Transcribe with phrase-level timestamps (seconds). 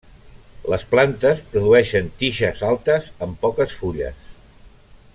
[0.73, 4.35] Les plantes produeixen tiges altes amb poques fulles.